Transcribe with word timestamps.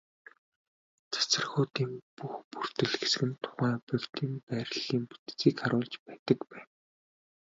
Цацрагуудын 1.11 1.91
бүх 2.17 2.33
бүрдэл 2.51 2.93
хэсэг 2.97 3.23
нь 3.29 3.39
тухайн 3.43 3.73
объектын 3.79 4.31
байрлалын 4.47 5.03
бүтцийг 5.09 5.55
харуулж 5.59 5.93
байдаг 6.05 6.39
байна. 6.51 6.69